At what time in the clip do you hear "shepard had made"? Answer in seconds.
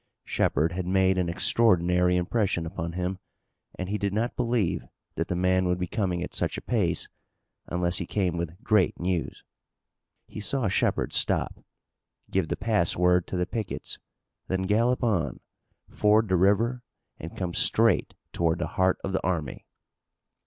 0.25-1.19